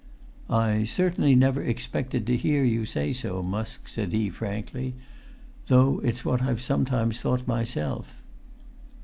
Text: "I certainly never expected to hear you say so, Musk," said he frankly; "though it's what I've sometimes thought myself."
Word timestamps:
"I 0.49 0.85
certainly 0.85 1.35
never 1.35 1.61
expected 1.61 2.25
to 2.25 2.35
hear 2.35 2.63
you 2.63 2.87
say 2.87 3.13
so, 3.13 3.43
Musk," 3.43 3.87
said 3.87 4.13
he 4.13 4.31
frankly; 4.31 4.95
"though 5.67 5.99
it's 5.99 6.25
what 6.25 6.41
I've 6.41 6.59
sometimes 6.59 7.19
thought 7.19 7.47
myself." 7.47 8.15